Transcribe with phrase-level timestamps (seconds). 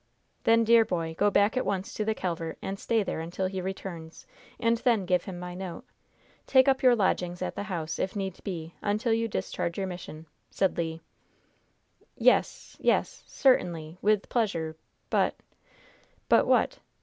[0.45, 3.61] "Then, dear boy, go back at once to the Calvert, and stay there until he
[3.61, 4.25] returns,
[4.59, 5.85] and then give him my note.
[6.47, 10.25] Take up your lodgings at the house, if need be, until you discharge your mission,"
[10.49, 11.01] said Le.
[12.17, 14.75] "Yes yes certainly with pleasure
[15.11, 15.35] but"
[16.29, 16.79] "But what?"